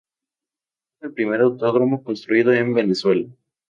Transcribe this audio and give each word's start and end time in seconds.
Es 0.97 1.03
el 1.09 1.13
Primer 1.13 1.41
Autódromo 1.41 2.03
construido 2.03 2.51
en 2.53 2.73
Venezuela. 2.73 3.27